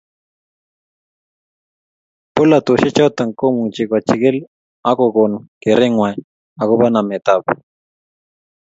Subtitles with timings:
[2.33, 4.35] Bolatosiek choto komuchi kochigil
[4.89, 6.15] ak kokon kerengwai
[6.61, 7.41] agobo nametab